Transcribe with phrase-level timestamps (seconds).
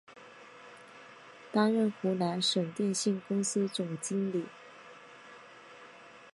[1.51, 4.47] 担任湖南省电信公司总经理。